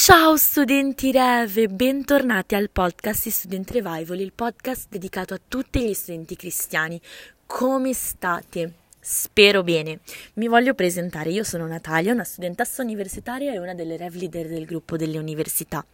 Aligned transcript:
Ciao 0.00 0.36
studenti 0.36 1.10
Rev 1.10 1.66
bentornati 1.66 2.54
al 2.54 2.70
podcast 2.70 3.28
Student 3.30 3.68
Revival, 3.72 4.20
il 4.20 4.32
podcast 4.32 4.86
dedicato 4.88 5.34
a 5.34 5.40
tutti 5.46 5.80
gli 5.80 5.92
studenti 5.92 6.36
cristiani. 6.36 7.00
Come 7.44 7.92
state? 7.92 8.74
Spero 9.00 9.64
bene. 9.64 9.98
Mi 10.34 10.46
voglio 10.46 10.74
presentare, 10.74 11.30
io 11.30 11.42
sono 11.42 11.66
Natalia, 11.66 12.12
una 12.12 12.22
studentessa 12.22 12.80
universitaria 12.80 13.52
e 13.52 13.58
una 13.58 13.74
delle 13.74 13.96
Rev 13.96 14.14
leader 14.14 14.46
del 14.46 14.66
gruppo 14.66 14.96
delle 14.96 15.18
università. 15.18 15.84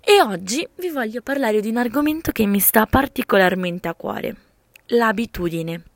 E 0.00 0.22
oggi 0.22 0.66
vi 0.76 0.88
voglio 0.88 1.20
parlare 1.20 1.60
di 1.60 1.68
un 1.68 1.76
argomento 1.76 2.32
che 2.32 2.46
mi 2.46 2.58
sta 2.58 2.86
particolarmente 2.86 3.86
a 3.86 3.94
cuore, 3.94 4.34
l'abitudine. 4.86 5.89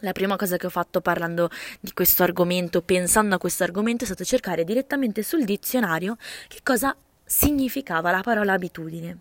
La 0.00 0.12
prima 0.12 0.36
cosa 0.36 0.56
che 0.56 0.66
ho 0.66 0.70
fatto 0.70 1.00
parlando 1.00 1.48
di 1.80 1.92
questo 1.92 2.22
argomento, 2.22 2.82
pensando 2.82 3.34
a 3.34 3.38
questo 3.38 3.64
argomento, 3.64 4.04
è 4.04 4.06
stato 4.06 4.24
cercare 4.24 4.64
direttamente 4.64 5.22
sul 5.22 5.44
dizionario 5.44 6.16
che 6.48 6.60
cosa 6.62 6.94
significava 7.24 8.10
la 8.10 8.20
parola 8.20 8.52
abitudine. 8.52 9.18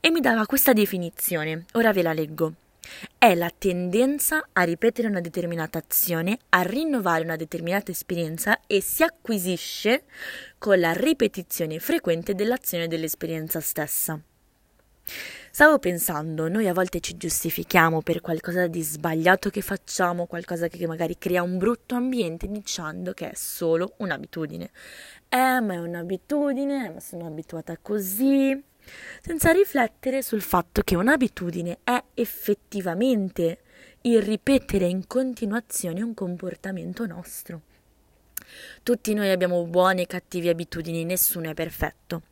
E 0.00 0.10
mi 0.10 0.20
dava 0.20 0.46
questa 0.46 0.72
definizione, 0.72 1.64
ora 1.72 1.92
ve 1.92 2.02
la 2.02 2.12
leggo. 2.12 2.54
È 3.16 3.34
la 3.34 3.52
tendenza 3.56 4.48
a 4.52 4.62
ripetere 4.62 5.06
una 5.06 5.20
determinata 5.20 5.78
azione, 5.78 6.38
a 6.48 6.62
rinnovare 6.62 7.22
una 7.22 7.36
determinata 7.36 7.90
esperienza 7.90 8.60
e 8.66 8.80
si 8.80 9.02
acquisisce 9.02 10.04
con 10.58 10.80
la 10.80 10.92
ripetizione 10.92 11.78
frequente 11.78 12.34
dell'azione 12.34 12.88
dell'esperienza 12.88 13.60
stessa. 13.60 14.20
Stavo 15.52 15.78
pensando, 15.78 16.48
noi 16.48 16.68
a 16.68 16.72
volte 16.72 17.00
ci 17.00 17.16
giustifichiamo 17.16 18.02
per 18.02 18.20
qualcosa 18.20 18.68
di 18.68 18.82
sbagliato 18.82 19.50
che 19.50 19.62
facciamo, 19.62 20.26
qualcosa 20.26 20.68
che 20.68 20.86
magari 20.86 21.18
crea 21.18 21.42
un 21.42 21.58
brutto 21.58 21.96
ambiente, 21.96 22.46
dicendo 22.46 23.12
che 23.12 23.30
è 23.30 23.34
solo 23.34 23.94
un'abitudine. 23.96 24.70
Eh, 25.28 25.60
ma 25.60 25.74
è 25.74 25.78
un'abitudine, 25.78 26.90
ma 26.90 27.00
sono 27.00 27.26
abituata 27.26 27.76
così, 27.82 28.62
senza 29.20 29.50
riflettere 29.50 30.22
sul 30.22 30.40
fatto 30.40 30.82
che 30.82 30.94
un'abitudine 30.94 31.78
è 31.82 32.00
effettivamente 32.14 33.58
il 34.02 34.22
ripetere 34.22 34.86
in 34.86 35.06
continuazione 35.06 36.00
un 36.00 36.14
comportamento 36.14 37.06
nostro. 37.06 37.62
Tutti 38.82 39.12
noi 39.14 39.30
abbiamo 39.30 39.64
buone 39.66 40.02
e 40.02 40.06
cattive 40.06 40.50
abitudini, 40.50 41.04
nessuno 41.04 41.50
è 41.50 41.54
perfetto. 41.54 42.22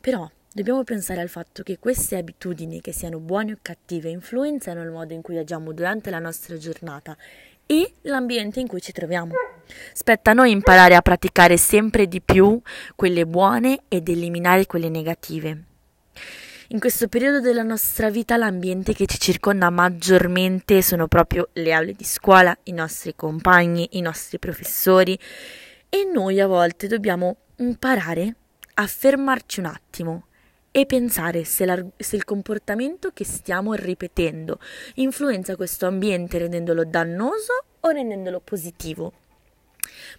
Però 0.00 0.30
Dobbiamo 0.52 0.82
pensare 0.82 1.20
al 1.20 1.28
fatto 1.28 1.62
che 1.62 1.78
queste 1.78 2.16
abitudini, 2.16 2.80
che 2.80 2.92
siano 2.92 3.20
buone 3.20 3.52
o 3.52 3.58
cattive, 3.62 4.10
influenzano 4.10 4.82
il 4.82 4.90
modo 4.90 5.14
in 5.14 5.22
cui 5.22 5.38
agiamo 5.38 5.72
durante 5.72 6.10
la 6.10 6.18
nostra 6.18 6.56
giornata 6.56 7.16
e 7.66 7.92
l'ambiente 8.02 8.58
in 8.58 8.66
cui 8.66 8.80
ci 8.80 8.90
troviamo. 8.90 9.32
Spetta 9.92 10.32
a 10.32 10.34
noi 10.34 10.50
imparare 10.50 10.96
a 10.96 11.02
praticare 11.02 11.56
sempre 11.56 12.08
di 12.08 12.20
più 12.20 12.60
quelle 12.96 13.26
buone 13.26 13.82
ed 13.86 14.08
eliminare 14.08 14.66
quelle 14.66 14.88
negative. 14.88 15.62
In 16.70 16.80
questo 16.80 17.06
periodo 17.06 17.38
della 17.38 17.62
nostra 17.62 18.10
vita 18.10 18.36
l'ambiente 18.36 18.92
che 18.92 19.06
ci 19.06 19.20
circonda 19.20 19.70
maggiormente 19.70 20.82
sono 20.82 21.06
proprio 21.06 21.50
le 21.52 21.72
aule 21.72 21.92
di 21.92 22.04
scuola, 22.04 22.58
i 22.64 22.72
nostri 22.72 23.14
compagni, 23.14 23.90
i 23.92 24.00
nostri 24.00 24.40
professori 24.40 25.16
e 25.88 26.10
noi 26.12 26.40
a 26.40 26.48
volte 26.48 26.88
dobbiamo 26.88 27.36
imparare 27.58 28.34
a 28.74 28.86
fermarci 28.88 29.60
un 29.60 29.66
attimo 29.66 30.24
e 30.72 30.86
pensare 30.86 31.44
se, 31.44 31.64
la, 31.64 31.84
se, 31.96 32.16
il 32.16 32.24
comportamento 32.24 33.10
che 33.12 33.24
stiamo 33.24 33.74
ripetendo 33.74 34.58
influenza 34.96 35.56
questo 35.56 35.86
ambiente 35.86 36.38
rendendolo 36.38 36.84
dannoso 36.84 37.64
o 37.80 37.88
rendendolo 37.88 38.40
positivo. 38.40 39.12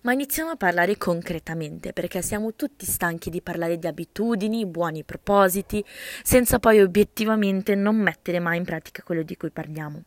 Ma 0.01 0.13
iniziamo 0.13 0.51
a 0.51 0.55
parlare 0.55 0.97
concretamente 0.97 1.93
perché 1.93 2.21
siamo 2.21 2.55
tutti 2.55 2.85
stanchi 2.85 3.29
di 3.29 3.41
parlare 3.41 3.77
di 3.77 3.87
abitudini, 3.87 4.65
buoni 4.65 5.03
propositi, 5.03 5.83
senza 6.23 6.59
poi 6.59 6.81
obiettivamente 6.81 7.75
non 7.75 7.95
mettere 7.97 8.39
mai 8.39 8.57
in 8.57 8.63
pratica 8.63 9.03
quello 9.03 9.21
di 9.21 9.37
cui 9.37 9.51
parliamo. 9.51 10.03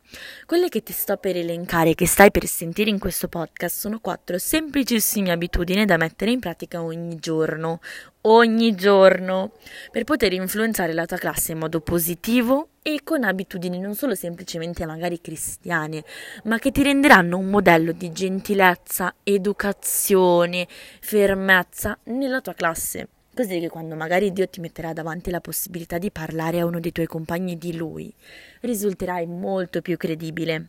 Quelle 0.46 0.68
che 0.68 0.82
ti 0.82 0.92
sto 0.92 1.16
per 1.16 1.36
elencare, 1.36 1.94
che 1.94 2.06
stai 2.06 2.30
per 2.30 2.46
sentire 2.46 2.90
in 2.90 2.98
questo 2.98 3.28
podcast, 3.28 3.78
sono 3.78 4.00
quattro 4.00 4.38
semplicissime 4.38 5.30
abitudini 5.30 5.84
da 5.84 5.96
mettere 5.96 6.32
in 6.32 6.40
pratica 6.40 6.82
ogni 6.82 7.16
giorno, 7.16 7.80
ogni 8.26 8.74
giorno 8.74 9.52
per 9.90 10.04
poter 10.04 10.32
influenzare 10.32 10.92
la 10.92 11.06
tua 11.06 11.16
classe 11.16 11.52
in 11.52 11.58
modo 11.58 11.80
positivo 11.80 12.68
e 12.82 13.00
con 13.02 13.24
abitudini 13.24 13.78
non 13.78 13.94
solo 13.94 14.14
semplicemente 14.14 14.86
magari 14.86 15.20
cristiane, 15.20 16.04
ma 16.44 16.58
che 16.58 16.70
ti 16.70 16.82
renderanno 16.82 17.38
un 17.38 17.46
modello 17.46 17.92
di 17.92 18.12
gentilezza, 18.12 19.14
educazione, 19.22 20.66
fermezza 21.00 21.98
nella 22.04 22.40
tua 22.40 22.54
classe. 22.54 23.08
Così 23.34 23.58
che 23.58 23.68
quando 23.68 23.96
magari 23.96 24.32
Dio 24.32 24.46
ti 24.48 24.60
metterà 24.60 24.92
davanti 24.92 25.30
la 25.30 25.40
possibilità 25.40 25.98
di 25.98 26.10
parlare 26.12 26.60
a 26.60 26.66
uno 26.66 26.78
dei 26.78 26.92
tuoi 26.92 27.06
compagni 27.06 27.58
di 27.58 27.76
Lui, 27.76 28.14
risulterai 28.60 29.26
molto 29.26 29.80
più 29.80 29.96
credibile. 29.96 30.68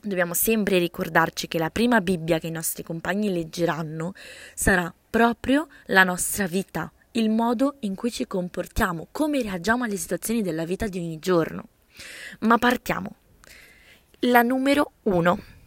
Dobbiamo 0.00 0.32
sempre 0.32 0.78
ricordarci 0.78 1.48
che 1.48 1.58
la 1.58 1.70
prima 1.70 2.00
Bibbia 2.00 2.38
che 2.38 2.46
i 2.46 2.52
nostri 2.52 2.84
compagni 2.84 3.32
leggeranno 3.32 4.12
sarà 4.54 4.92
proprio 5.10 5.66
la 5.86 6.04
nostra 6.04 6.46
vita, 6.46 6.92
il 7.12 7.30
modo 7.30 7.76
in 7.80 7.96
cui 7.96 8.12
ci 8.12 8.26
comportiamo, 8.26 9.08
come 9.10 9.42
reagiamo 9.42 9.84
alle 9.84 9.96
situazioni 9.96 10.40
della 10.40 10.64
vita 10.64 10.86
di 10.86 10.98
ogni 10.98 11.18
giorno. 11.18 11.68
Ma 12.40 12.58
partiamo. 12.58 13.16
La 14.20 14.42
numero 14.42 14.92
uno 15.04 15.57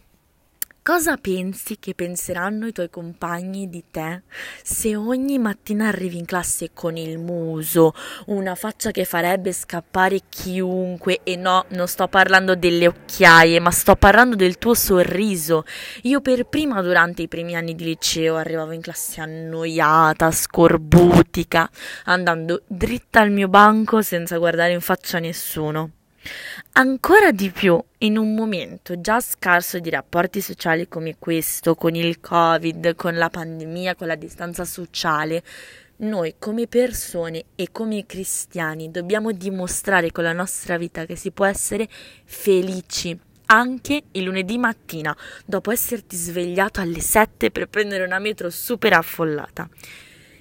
Cosa 0.84 1.16
pensi 1.16 1.76
che 1.78 1.94
penseranno 1.94 2.66
i 2.66 2.72
tuoi 2.72 2.90
compagni 2.90 3.70
di 3.70 3.84
te 3.88 4.22
se 4.64 4.96
ogni 4.96 5.38
mattina 5.38 5.86
arrivi 5.86 6.18
in 6.18 6.24
classe 6.24 6.70
con 6.74 6.96
il 6.96 7.18
muso, 7.18 7.94
una 8.26 8.56
faccia 8.56 8.90
che 8.90 9.04
farebbe 9.04 9.52
scappare 9.52 10.22
chiunque 10.28 11.20
e 11.22 11.36
no, 11.36 11.66
non 11.68 11.86
sto 11.86 12.08
parlando 12.08 12.56
delle 12.56 12.88
occhiaie, 12.88 13.60
ma 13.60 13.70
sto 13.70 13.94
parlando 13.94 14.34
del 14.34 14.58
tuo 14.58 14.74
sorriso. 14.74 15.62
Io 16.02 16.20
per 16.20 16.46
prima 16.48 16.82
durante 16.82 17.22
i 17.22 17.28
primi 17.28 17.54
anni 17.54 17.76
di 17.76 17.84
liceo 17.84 18.34
arrivavo 18.34 18.72
in 18.72 18.80
classe 18.80 19.20
annoiata, 19.20 20.32
scorbutica, 20.32 21.70
andando 22.06 22.62
dritta 22.66 23.20
al 23.20 23.30
mio 23.30 23.46
banco 23.46 24.02
senza 24.02 24.36
guardare 24.36 24.72
in 24.72 24.80
faccia 24.80 25.18
a 25.18 25.20
nessuno. 25.20 25.90
Ancora 26.72 27.32
di 27.32 27.50
più 27.50 27.82
in 27.98 28.16
un 28.16 28.34
momento 28.34 29.00
già 29.00 29.20
scarso 29.20 29.78
di 29.78 29.90
rapporti 29.90 30.40
sociali 30.40 30.88
come 30.88 31.16
questo, 31.18 31.74
con 31.74 31.94
il 31.94 32.20
Covid, 32.20 32.94
con 32.94 33.16
la 33.16 33.28
pandemia, 33.28 33.94
con 33.94 34.06
la 34.06 34.14
distanza 34.14 34.64
sociale, 34.64 35.42
noi 35.96 36.36
come 36.38 36.66
persone 36.66 37.44
e 37.54 37.68
come 37.70 38.06
cristiani 38.06 38.90
dobbiamo 38.90 39.32
dimostrare 39.32 40.10
con 40.10 40.24
la 40.24 40.32
nostra 40.32 40.76
vita 40.76 41.04
che 41.04 41.16
si 41.16 41.30
può 41.30 41.44
essere 41.44 41.88
felici 42.24 43.18
anche 43.46 44.04
il 44.12 44.22
lunedì 44.22 44.56
mattina, 44.56 45.14
dopo 45.44 45.70
esserti 45.70 46.16
svegliato 46.16 46.80
alle 46.80 47.00
7 47.00 47.50
per 47.50 47.68
prendere 47.68 48.04
una 48.04 48.18
metro 48.18 48.48
super 48.48 48.94
affollata. 48.94 49.68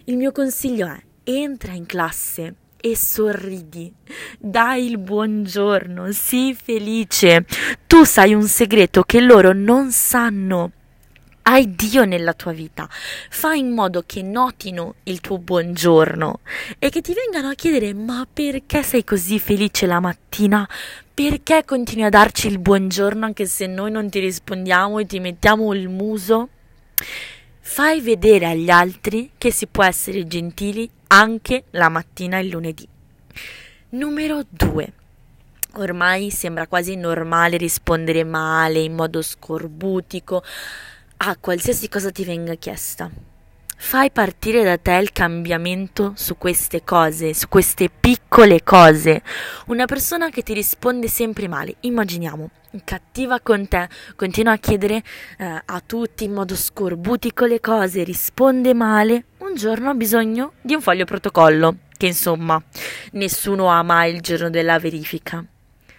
Il 0.05 0.15
mio 0.15 0.31
consiglio 0.31 0.87
è 0.87 0.99
entra 1.23 1.73
in 1.73 1.85
classe 1.85 2.55
e 2.81 2.97
sorridi. 2.97 3.93
Dai 4.39 4.85
il 4.85 4.97
buongiorno, 4.97 6.11
sii 6.11 6.53
felice. 6.55 7.45
Tu 7.87 8.03
sai 8.03 8.33
un 8.33 8.47
segreto 8.47 9.03
che 9.03 9.21
loro 9.21 9.53
non 9.53 9.91
sanno. 9.91 10.71
Hai 11.43 11.73
Dio 11.75 12.05
nella 12.05 12.33
tua 12.33 12.51
vita, 12.51 12.87
fai 13.29 13.59
in 13.59 13.71
modo 13.71 14.03
che 14.05 14.21
notino 14.21 14.95
il 15.03 15.21
tuo 15.21 15.39
buongiorno 15.39 16.39
e 16.77 16.89
che 16.89 17.01
ti 17.01 17.13
vengano 17.13 17.49
a 17.49 17.55
chiedere 17.55 17.95
ma 17.95 18.27
perché 18.31 18.83
sei 18.83 19.03
così 19.03 19.39
felice 19.39 19.87
la 19.87 19.99
mattina? 19.99 20.67
Perché 21.13 21.63
continui 21.65 22.05
a 22.05 22.09
darci 22.09 22.47
il 22.47 22.59
buongiorno 22.59 23.25
anche 23.25 23.47
se 23.47 23.65
noi 23.65 23.89
non 23.89 24.07
ti 24.09 24.19
rispondiamo 24.19 24.99
e 24.99 25.05
ti 25.07 25.19
mettiamo 25.19 25.73
il 25.73 25.89
muso? 25.89 26.49
Fai 27.59 28.01
vedere 28.01 28.45
agli 28.45 28.69
altri 28.69 29.31
che 29.37 29.51
si 29.51 29.65
può 29.65 29.83
essere 29.83 30.27
gentili 30.27 30.89
anche 31.13 31.65
la 31.71 31.89
mattina 31.89 32.39
il 32.39 32.47
lunedì. 32.47 32.87
Numero 33.89 34.43
2. 34.49 34.93
Ormai 35.73 36.31
sembra 36.31 36.67
quasi 36.67 36.95
normale 36.95 37.57
rispondere 37.57 38.23
male, 38.23 38.79
in 38.79 38.93
modo 38.93 39.21
scorbutico, 39.21 40.41
a 41.17 41.35
qualsiasi 41.37 41.89
cosa 41.89 42.11
ti 42.11 42.23
venga 42.23 42.55
chiesta. 42.55 43.09
Fai 43.83 44.11
partire 44.11 44.63
da 44.63 44.77
te 44.77 44.93
il 44.93 45.11
cambiamento 45.11 46.13
su 46.15 46.37
queste 46.37 46.83
cose, 46.83 47.33
su 47.33 47.49
queste 47.49 47.89
piccole 47.89 48.63
cose. 48.63 49.21
Una 49.65 49.85
persona 49.85 50.29
che 50.29 50.43
ti 50.43 50.53
risponde 50.53 51.09
sempre 51.09 51.49
male, 51.49 51.75
immaginiamo, 51.81 52.51
cattiva 52.85 53.41
con 53.41 53.67
te, 53.67 53.89
continua 54.15 54.53
a 54.53 54.57
chiedere 54.59 55.03
eh, 55.37 55.61
a 55.65 55.81
tutti 55.85 56.23
in 56.23 56.31
modo 56.31 56.55
scorbutico 56.55 57.45
le 57.45 57.59
cose, 57.59 58.03
risponde 58.03 58.73
male, 58.73 59.25
un 59.39 59.55
giorno 59.55 59.89
ha 59.89 59.95
bisogno 59.95 60.53
di 60.61 60.75
un 60.75 60.81
foglio 60.81 61.03
protocollo, 61.03 61.77
che 61.97 62.05
insomma 62.05 62.63
nessuno 63.13 63.67
ha 63.67 63.81
mai 63.81 64.13
il 64.13 64.21
giorno 64.21 64.49
della 64.49 64.79
verifica. 64.79 65.43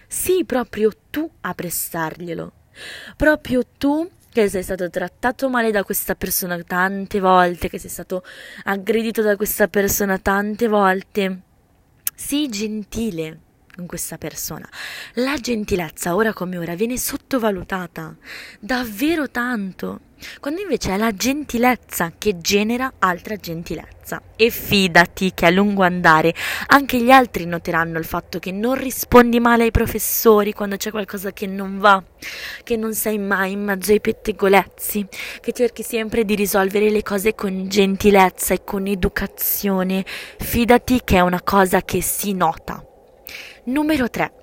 Sì, 0.07 0.45
proprio 0.45 0.89
tu 1.11 1.29
a 1.41 1.53
prestarglielo. 1.53 2.51
Proprio 3.17 3.61
tu 3.77 4.09
che 4.33 4.49
sei 4.49 4.63
stato 4.63 4.89
trattato 4.89 5.47
male 5.47 5.71
da 5.71 5.83
questa 5.83 6.15
persona 6.15 6.61
tante 6.63 7.19
volte, 7.19 7.69
che 7.69 7.77
sei 7.79 7.89
stato 7.89 8.23
aggredito 8.63 9.21
da 9.21 9.37
questa 9.37 9.67
persona 9.67 10.17
tante 10.17 10.67
volte. 10.67 11.39
Sii 12.15 12.49
gentile 12.49 13.39
con 13.75 13.85
questa 13.85 14.17
persona. 14.17 14.67
La 15.15 15.35
gentilezza, 15.37 16.15
ora 16.15 16.33
come 16.33 16.57
ora, 16.57 16.75
viene 16.75 16.97
sottovalutata 16.97 18.15
davvero 18.59 19.29
tanto, 19.29 19.99
quando 20.39 20.61
invece 20.61 20.93
è 20.93 20.97
la 20.97 21.11
gentilezza 21.11 22.13
che 22.17 22.37
genera 22.39 22.93
altra 22.99 23.35
gentilezza. 23.35 24.21
E 24.35 24.49
fidati 24.49 25.31
che 25.33 25.45
a 25.45 25.49
lungo 25.49 25.83
andare 25.83 26.33
anche 26.67 27.01
gli 27.01 27.09
altri 27.09 27.45
noteranno 27.45 27.97
il 27.97 28.05
fatto 28.05 28.37
che 28.37 28.51
non 28.51 28.75
rispondi 28.75 29.39
male 29.39 29.63
ai 29.63 29.71
professori 29.71 30.53
quando 30.53 30.75
c'è 30.75 30.91
qualcosa 30.91 31.31
che 31.31 31.47
non 31.47 31.79
va, 31.79 32.03
che 32.63 32.75
non 32.75 32.93
sei 32.93 33.17
mai 33.17 33.53
in 33.53 33.63
mezzo 33.63 33.91
ai 33.91 34.01
pettegolezzi, 34.01 35.07
che 35.39 35.51
cerchi 35.53 35.83
sempre 35.83 36.25
di 36.25 36.35
risolvere 36.35 36.89
le 36.89 37.01
cose 37.01 37.33
con 37.33 37.67
gentilezza 37.67 38.53
e 38.53 38.63
con 38.63 38.87
educazione. 38.87 40.05
Fidati 40.05 41.01
che 41.03 41.17
è 41.17 41.21
una 41.21 41.41
cosa 41.41 41.81
che 41.81 42.01
si 42.01 42.33
nota. 42.33 42.85
Numero 43.65 44.09
3. 44.09 44.33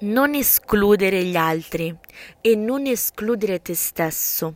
Non 0.00 0.34
escludere 0.34 1.22
gli 1.24 1.36
altri 1.36 1.94
e 2.40 2.56
non 2.56 2.86
escludere 2.86 3.60
te 3.60 3.74
stesso. 3.74 4.54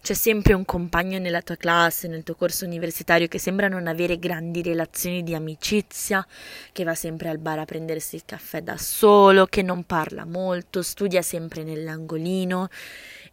C'è 0.00 0.14
sempre 0.14 0.52
un 0.52 0.64
compagno 0.64 1.18
nella 1.18 1.42
tua 1.42 1.56
classe, 1.56 2.06
nel 2.06 2.22
tuo 2.22 2.36
corso 2.36 2.64
universitario 2.64 3.26
che 3.26 3.40
sembra 3.40 3.66
non 3.66 3.88
avere 3.88 4.20
grandi 4.20 4.62
relazioni 4.62 5.24
di 5.24 5.34
amicizia, 5.34 6.24
che 6.70 6.84
va 6.84 6.94
sempre 6.94 7.28
al 7.28 7.38
bar 7.38 7.58
a 7.58 7.64
prendersi 7.64 8.14
il 8.14 8.22
caffè 8.24 8.62
da 8.62 8.76
solo, 8.76 9.46
che 9.46 9.62
non 9.62 9.82
parla 9.82 10.24
molto, 10.24 10.82
studia 10.82 11.20
sempre 11.20 11.64
nell'angolino 11.64 12.68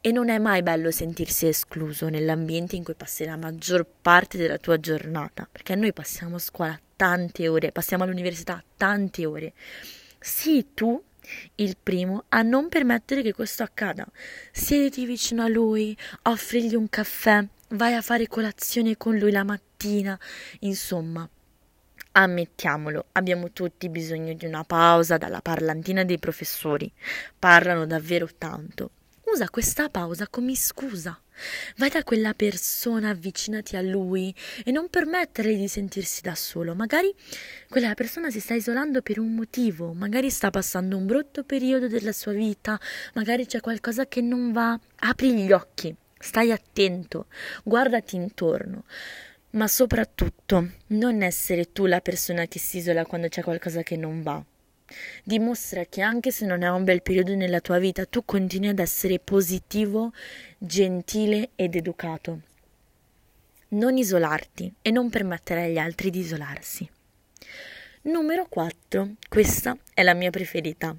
e 0.02 0.12
non 0.12 0.30
è 0.30 0.40
mai 0.40 0.64
bello 0.64 0.90
sentirsi 0.90 1.46
escluso 1.46 2.10
nell'ambiente 2.10 2.76
in 2.76 2.84
cui 2.84 2.96
passi 2.96 3.26
la 3.26 3.38
maggior 3.38 3.86
parte 4.02 4.40
della 4.40 4.58
tua 4.58 4.80
giornata, 4.80 5.48
perché 5.52 5.76
noi 5.76 5.94
passiamo 5.94 6.40
scuola 6.40 6.76
tante 7.04 7.50
ore, 7.50 7.74
passiamo 7.74 8.06
all'università 8.06 8.64
tante 8.78 9.26
ore. 9.26 9.52
Sii 10.22 10.74
tu 10.74 11.04
il 11.56 11.76
primo 11.76 12.24
a 12.30 12.42
non 12.44 12.70
permettere 12.70 13.22
che 13.22 13.34
questo 13.34 13.62
accada. 13.62 14.08
Siediti 14.54 15.06
vicino 15.06 15.44
a 15.44 15.50
lui, 15.50 15.98
offrigli 16.22 16.76
un 16.76 16.88
caffè, 16.88 17.46
vai 17.72 17.94
a 17.94 18.02
fare 18.02 18.28
colazione 18.28 18.96
con 18.96 19.18
lui 19.18 19.32
la 19.32 19.44
mattina, 19.44 20.18
insomma. 20.60 21.30
Ammettiamolo, 22.14 23.08
abbiamo 23.12 23.52
tutti 23.52 23.90
bisogno 23.90 24.32
di 24.34 24.46
una 24.46 24.64
pausa 24.64 25.18
dalla 25.18 25.42
parlantina 25.42 26.06
dei 26.06 26.20
professori. 26.20 26.90
Parlano 27.38 27.86
davvero 27.86 28.30
tanto. 28.38 28.92
Usa 29.26 29.50
questa 29.50 29.90
pausa 29.90 30.30
come 30.30 30.56
scusa. 30.56 31.20
Vai 31.78 31.90
da 31.90 32.04
quella 32.04 32.34
persona, 32.34 33.10
avvicinati 33.10 33.76
a 33.76 33.82
lui 33.82 34.34
e 34.64 34.72
non 34.72 34.90
permettergli 34.90 35.58
di 35.58 35.68
sentirsi 35.68 36.22
da 36.22 36.36
solo. 36.36 36.76
Magari 36.76 37.14
quella 37.70 37.94
persona 37.94 38.30
si 38.30 38.40
sta 38.40 38.54
isolando 38.54 39.02
per 39.02 39.20
un 39.20 39.34
motivo, 39.34 39.94
magari 39.94 40.30
sta 40.30 40.50
passando 40.50 40.98
un 40.98 41.06
brutto 41.06 41.44
periodo 41.44 41.88
della 41.88 42.12
sua 42.12 42.34
vita, 42.34 42.80
magari 43.14 43.46
c'è 43.46 43.60
qualcosa 43.60 44.08
che 44.08 44.22
non 44.22 44.52
va. 44.52 44.80
Apri 45.00 45.34
gli 45.34 45.52
occhi, 45.52 45.96
stai 46.18 46.52
attento, 46.52 47.28
guardati 47.64 48.16
intorno. 48.16 48.86
Ma 49.52 49.68
soprattutto 49.68 50.72
non 50.88 51.22
essere 51.22 51.72
tu 51.72 51.86
la 51.86 52.02
persona 52.02 52.48
che 52.48 52.58
si 52.58 52.78
isola 52.78 53.06
quando 53.06 53.28
c'è 53.28 53.44
qualcosa 53.44 53.84
che 53.84 53.96
non 53.96 54.24
va. 54.24 54.44
Dimostra 55.24 55.86
che 55.86 56.02
anche 56.02 56.32
se 56.32 56.46
non 56.46 56.64
è 56.64 56.70
un 56.70 56.84
bel 56.84 57.02
periodo 57.02 57.36
nella 57.36 57.62
tua 57.62 57.80
vita, 57.80 58.06
tu 58.06 58.24
continui 58.26 58.70
ad 58.70 58.80
essere 58.80 59.20
positivo, 59.20 60.12
gentile 60.58 61.50
ed 61.56 61.76
educato. 61.76 62.42
Non 63.70 63.98
isolarti 63.98 64.74
e 64.82 64.92
non 64.92 65.10
permettere 65.10 65.64
agli 65.64 65.78
altri 65.78 66.10
di 66.10 66.20
isolarsi. 66.20 66.90
Numero 68.04 68.46
4. 68.50 69.14
Questa 69.30 69.78
è 69.94 70.04
la 70.04 70.14
mia 70.14 70.30
preferita. 70.30 70.96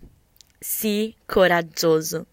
Sii 0.58 1.14
coraggioso. 1.26 2.26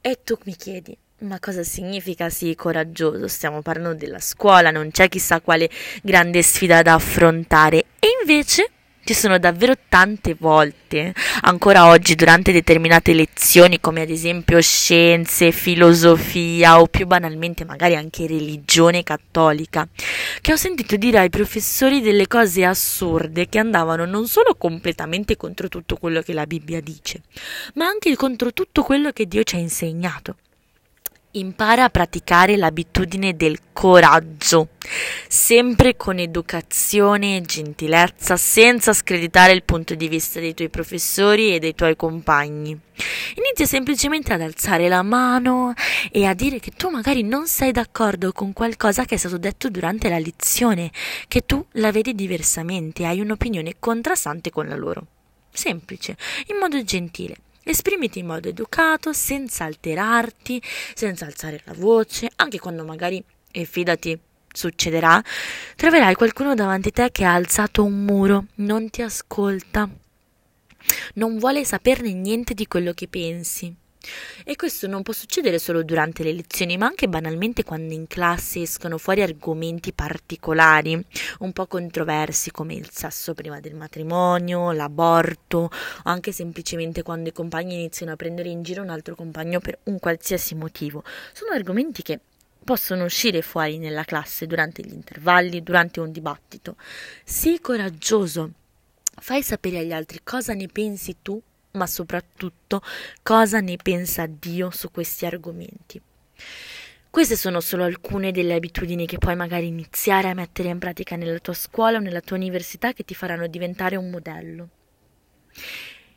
E 0.00 0.18
tu 0.24 0.36
mi 0.44 0.56
chiedi, 0.56 0.98
ma 1.18 1.38
cosa 1.38 1.62
significa 1.62 2.28
sii 2.28 2.56
coraggioso? 2.56 3.28
Stiamo 3.28 3.62
parlando 3.62 3.94
della 3.94 4.18
scuola, 4.18 4.72
non 4.72 4.90
c'è 4.90 5.08
chissà 5.08 5.40
quale 5.40 5.70
grande 6.02 6.42
sfida 6.42 6.82
da 6.82 6.94
affrontare. 6.94 7.84
E 8.00 8.08
invece 8.20 8.71
ci 9.04 9.14
sono 9.14 9.38
davvero 9.38 9.74
tante 9.88 10.36
volte, 10.38 11.12
ancora 11.40 11.86
oggi, 11.86 12.14
durante 12.14 12.52
determinate 12.52 13.12
lezioni, 13.14 13.80
come 13.80 14.02
ad 14.02 14.10
esempio 14.10 14.60
scienze, 14.60 15.50
filosofia 15.50 16.80
o 16.80 16.86
più 16.86 17.06
banalmente 17.06 17.64
magari 17.64 17.96
anche 17.96 18.26
religione 18.26 19.02
cattolica, 19.02 19.88
che 20.40 20.52
ho 20.52 20.56
sentito 20.56 20.96
dire 20.96 21.18
ai 21.18 21.30
professori 21.30 22.00
delle 22.00 22.28
cose 22.28 22.64
assurde 22.64 23.48
che 23.48 23.58
andavano 23.58 24.04
non 24.04 24.26
solo 24.28 24.54
completamente 24.54 25.36
contro 25.36 25.68
tutto 25.68 25.96
quello 25.96 26.22
che 26.22 26.32
la 26.32 26.46
Bibbia 26.46 26.80
dice, 26.80 27.22
ma 27.74 27.86
anche 27.86 28.14
contro 28.14 28.52
tutto 28.52 28.82
quello 28.82 29.10
che 29.10 29.26
Dio 29.26 29.42
ci 29.42 29.56
ha 29.56 29.58
insegnato. 29.58 30.36
Impara 31.34 31.84
a 31.84 31.88
praticare 31.88 32.58
l'abitudine 32.58 33.34
del 33.34 33.58
coraggio, 33.72 34.68
sempre 35.26 35.96
con 35.96 36.18
educazione 36.18 37.38
e 37.38 37.40
gentilezza, 37.40 38.36
senza 38.36 38.92
screditare 38.92 39.54
il 39.54 39.62
punto 39.62 39.94
di 39.94 40.08
vista 40.08 40.40
dei 40.40 40.52
tuoi 40.52 40.68
professori 40.68 41.54
e 41.54 41.58
dei 41.58 41.74
tuoi 41.74 41.96
compagni. 41.96 42.78
Inizia 43.36 43.64
semplicemente 43.64 44.34
ad 44.34 44.42
alzare 44.42 44.88
la 44.88 45.00
mano 45.00 45.72
e 46.10 46.26
a 46.26 46.34
dire 46.34 46.60
che 46.60 46.72
tu 46.72 46.90
magari 46.90 47.22
non 47.22 47.46
sei 47.46 47.72
d'accordo 47.72 48.32
con 48.32 48.52
qualcosa 48.52 49.06
che 49.06 49.14
è 49.14 49.18
stato 49.18 49.38
detto 49.38 49.70
durante 49.70 50.10
la 50.10 50.18
lezione, 50.18 50.90
che 51.28 51.46
tu 51.46 51.64
la 51.72 51.90
vedi 51.90 52.14
diversamente, 52.14 53.06
hai 53.06 53.20
un'opinione 53.20 53.76
contrastante 53.78 54.50
con 54.50 54.68
la 54.68 54.76
loro. 54.76 55.06
Semplice, 55.50 56.14
in 56.48 56.58
modo 56.58 56.84
gentile. 56.84 57.36
Esprimiti 57.64 58.18
in 58.18 58.26
modo 58.26 58.48
educato, 58.48 59.12
senza 59.12 59.64
alterarti, 59.64 60.60
senza 60.94 61.26
alzare 61.26 61.60
la 61.64 61.74
voce, 61.74 62.28
anche 62.36 62.58
quando 62.58 62.84
magari, 62.84 63.22
e 63.50 63.64
fidati, 63.64 64.18
succederà, 64.52 65.22
troverai 65.76 66.14
qualcuno 66.14 66.54
davanti 66.54 66.88
a 66.88 66.92
te 66.92 67.10
che 67.12 67.24
ha 67.24 67.34
alzato 67.34 67.84
un 67.84 68.04
muro, 68.04 68.46
non 68.56 68.90
ti 68.90 69.02
ascolta, 69.02 69.88
non 71.14 71.38
vuole 71.38 71.64
saperne 71.64 72.12
niente 72.12 72.54
di 72.54 72.66
quello 72.66 72.92
che 72.92 73.08
pensi. 73.08 73.74
E 74.44 74.56
questo 74.56 74.86
non 74.86 75.02
può 75.02 75.12
succedere 75.12 75.58
solo 75.58 75.82
durante 75.82 76.22
le 76.22 76.32
lezioni, 76.32 76.76
ma 76.76 76.86
anche 76.86 77.08
banalmente 77.08 77.62
quando 77.62 77.94
in 77.94 78.06
classe 78.06 78.62
escono 78.62 78.98
fuori 78.98 79.22
argomenti 79.22 79.92
particolari, 79.92 81.04
un 81.40 81.52
po' 81.52 81.66
controversi 81.66 82.50
come 82.50 82.74
il 82.74 82.90
sesso 82.90 83.34
prima 83.34 83.60
del 83.60 83.74
matrimonio, 83.74 84.72
l'aborto, 84.72 85.58
o 85.58 85.70
anche 86.04 86.32
semplicemente 86.32 87.02
quando 87.02 87.28
i 87.28 87.32
compagni 87.32 87.74
iniziano 87.74 88.12
a 88.12 88.16
prendere 88.16 88.48
in 88.48 88.62
giro 88.62 88.82
un 88.82 88.90
altro 88.90 89.14
compagno 89.14 89.60
per 89.60 89.78
un 89.84 89.98
qualsiasi 89.98 90.54
motivo. 90.54 91.04
Sono 91.32 91.52
argomenti 91.52 92.02
che 92.02 92.18
possono 92.64 93.04
uscire 93.04 93.42
fuori 93.42 93.78
nella 93.78 94.04
classe 94.04 94.46
durante 94.46 94.82
gli 94.82 94.92
intervalli, 94.92 95.62
durante 95.62 96.00
un 96.00 96.10
dibattito. 96.10 96.76
Sii 97.24 97.60
coraggioso. 97.60 98.50
Fai 99.14 99.42
sapere 99.42 99.78
agli 99.78 99.92
altri 99.92 100.20
cosa 100.24 100.54
ne 100.54 100.66
pensi 100.68 101.16
tu 101.22 101.40
ma 101.72 101.86
soprattutto 101.86 102.82
cosa 103.22 103.60
ne 103.60 103.76
pensa 103.76 104.26
Dio 104.26 104.70
su 104.70 104.90
questi 104.90 105.26
argomenti. 105.26 106.00
Queste 107.10 107.36
sono 107.36 107.60
solo 107.60 107.84
alcune 107.84 108.32
delle 108.32 108.54
abitudini 108.54 109.06
che 109.06 109.18
puoi 109.18 109.36
magari 109.36 109.66
iniziare 109.66 110.30
a 110.30 110.34
mettere 110.34 110.70
in 110.70 110.78
pratica 110.78 111.14
nella 111.14 111.38
tua 111.40 111.52
scuola 111.52 111.98
o 111.98 112.00
nella 112.00 112.22
tua 112.22 112.36
università 112.36 112.94
che 112.94 113.04
ti 113.04 113.14
faranno 113.14 113.46
diventare 113.48 113.96
un 113.96 114.08
modello. 114.08 114.68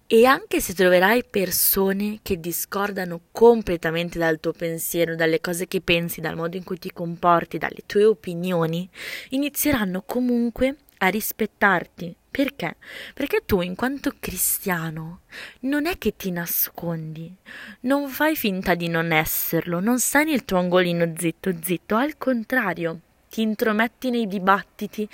E 0.07 0.23
anche 0.25 0.61
se 0.61 0.73
troverai 0.73 1.25
persone 1.25 2.19
che 2.21 2.39
discordano 2.39 3.21
completamente 3.31 4.19
dal 4.19 4.39
tuo 4.39 4.51
pensiero, 4.51 5.15
dalle 5.15 5.41
cose 5.41 5.67
che 5.67 5.81
pensi, 5.81 6.21
dal 6.21 6.35
modo 6.35 6.57
in 6.57 6.63
cui 6.63 6.77
ti 6.77 6.91
comporti, 6.91 7.57
dalle 7.57 7.81
tue 7.85 8.05
opinioni, 8.05 8.87
inizieranno 9.29 10.03
comunque 10.03 10.75
a 10.99 11.07
rispettarti. 11.07 12.15
Perché? 12.29 12.75
Perché 13.13 13.43
tu, 13.45 13.61
in 13.61 13.75
quanto 13.75 14.13
cristiano, 14.19 15.21
non 15.61 15.85
è 15.85 15.97
che 15.97 16.15
ti 16.17 16.31
nascondi, 16.31 17.33
non 17.81 18.09
fai 18.09 18.35
finta 18.35 18.75
di 18.75 18.89
non 18.89 19.13
esserlo, 19.13 19.79
non 19.79 19.99
stai 19.99 20.25
nel 20.25 20.43
tuo 20.43 20.57
angolino 20.57 21.13
zitto 21.17 21.53
zitto, 21.61 21.95
al 21.95 22.17
contrario, 22.17 22.99
ti 23.29 23.41
intrometti 23.41 24.09
nei 24.09 24.27
dibattiti 24.27 25.07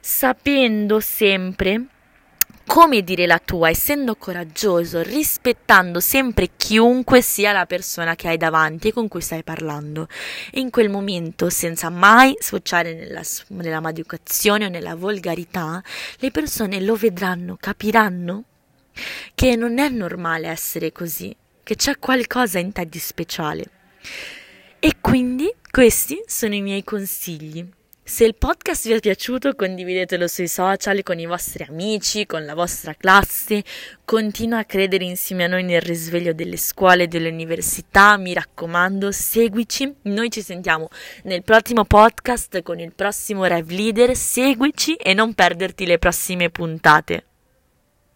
sapendo 0.00 1.00
sempre 1.00 1.86
come 2.70 3.02
dire 3.02 3.26
la 3.26 3.40
tua, 3.40 3.68
essendo 3.68 4.14
coraggioso, 4.14 5.02
rispettando 5.02 5.98
sempre 5.98 6.50
chiunque 6.56 7.20
sia 7.20 7.50
la 7.50 7.66
persona 7.66 8.14
che 8.14 8.28
hai 8.28 8.36
davanti 8.36 8.86
e 8.86 8.92
con 8.92 9.08
cui 9.08 9.20
stai 9.20 9.42
parlando. 9.42 10.06
In 10.52 10.70
quel 10.70 10.88
momento, 10.88 11.50
senza 11.50 11.90
mai 11.90 12.36
sfociare 12.38 12.94
nella, 12.94 13.22
nella 13.48 13.80
maleducazione 13.80 14.66
o 14.66 14.68
nella 14.68 14.94
volgarità, 14.94 15.82
le 16.18 16.30
persone 16.30 16.80
lo 16.80 16.94
vedranno, 16.94 17.56
capiranno 17.58 18.44
che 19.34 19.56
non 19.56 19.80
è 19.80 19.88
normale 19.88 20.46
essere 20.46 20.92
così, 20.92 21.34
che 21.64 21.74
c'è 21.74 21.98
qualcosa 21.98 22.60
in 22.60 22.70
te 22.70 22.86
di 22.88 23.00
speciale. 23.00 23.64
E 24.78 24.94
quindi 25.00 25.52
questi 25.68 26.22
sono 26.24 26.54
i 26.54 26.60
miei 26.60 26.84
consigli. 26.84 27.68
Se 28.10 28.24
il 28.24 28.34
podcast 28.34 28.88
vi 28.88 28.94
è 28.94 28.98
piaciuto, 28.98 29.54
condividetelo 29.54 30.26
sui 30.26 30.48
social 30.48 31.04
con 31.04 31.20
i 31.20 31.26
vostri 31.26 31.64
amici, 31.68 32.26
con 32.26 32.44
la 32.44 32.54
vostra 32.54 32.92
classe. 32.92 33.62
Continua 34.04 34.58
a 34.58 34.64
credere 34.64 35.04
insieme 35.04 35.44
a 35.44 35.46
noi 35.46 35.62
nel 35.62 35.80
risveglio 35.80 36.32
delle 36.32 36.56
scuole 36.56 37.04
e 37.04 37.06
delle 37.06 37.30
università. 37.30 38.16
Mi 38.16 38.34
raccomando, 38.34 39.12
seguici. 39.12 39.94
Noi 40.02 40.28
ci 40.28 40.42
sentiamo 40.42 40.88
nel 41.22 41.44
prossimo 41.44 41.84
podcast 41.84 42.62
con 42.62 42.80
il 42.80 42.92
prossimo 42.92 43.44
Rev 43.44 43.70
Leader. 43.70 44.16
Seguici 44.16 44.96
e 44.96 45.14
non 45.14 45.32
perderti 45.32 45.86
le 45.86 45.98
prossime 45.98 46.50
puntate. 46.50 47.29